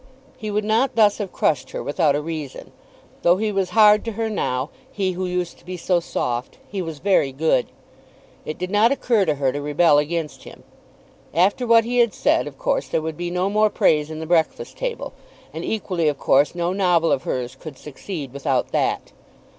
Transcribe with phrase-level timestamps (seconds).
[0.35, 2.71] He would not thus have crushed her without a reason.
[3.21, 6.81] Though he was hard to her now, he who used to be so soft, he
[6.81, 7.67] was very good.
[8.43, 10.63] It did not occur to her to rebel against him.
[11.35, 14.25] After what he had said, of course there would be no more praise in the
[14.25, 15.13] "Breakfast Table,"
[15.53, 19.11] and, equally of course, no novel of hers could succeed without that.